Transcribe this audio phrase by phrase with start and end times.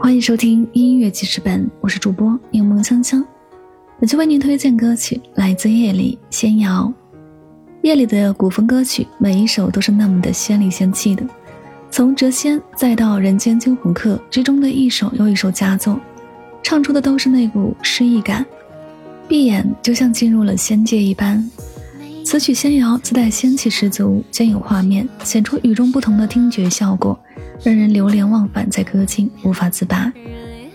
[0.00, 3.24] 欢迎收听音乐记事本，我是主播柠檬香香。
[3.98, 6.90] 本期为您推荐歌曲来自夜里仙瑶。
[7.82, 11.26] 夜里的古风歌曲，每一首都是那么的仙里仙气的。
[11.90, 16.00] 从《谪仙》再到《人间惊鸿客》之中的一首又一首佳作，
[16.62, 18.46] 唱出的都是那股诗意感，
[19.26, 21.44] 闭眼就像进入了仙界一般。
[22.30, 27.18] 此曲仙瑶自带仙气十足，兼有画面，显出与众不同的听觉效果，
[27.62, 30.12] 让人流连忘返在歌境，无法自拔。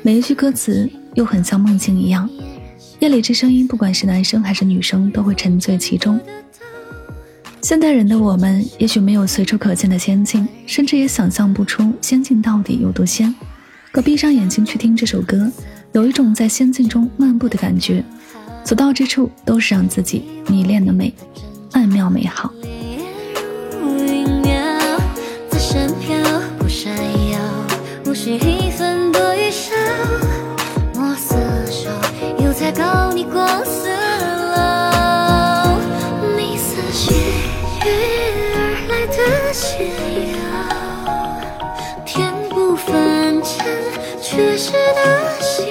[0.00, 2.26] 每一句歌词又很像梦境一样，
[3.00, 6.18] 夜里这声音，不管是男生还是女生，都会沉醉其中。
[7.60, 13.32] 现代人的我们，也许没有随处可见的仙境，甚至也想象不出仙境到底有多仙。
[13.90, 15.52] 可闭上眼睛去听这首歌，
[15.92, 18.02] 有一种在仙境中漫步的感觉。
[18.64, 21.12] 所到之处都是让自己迷恋的美，
[21.72, 22.50] 曼妙美好。
[42.04, 43.64] 天不分间，
[44.20, 45.66] 却是的心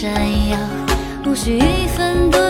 [0.00, 0.14] 闪
[0.48, 0.56] 耀
[1.26, 2.47] 无需一分多